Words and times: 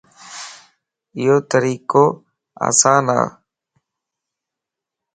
ايو 1.17 1.35
طريقو 1.51 2.05
آسان 2.69 3.05
ا 3.19 3.21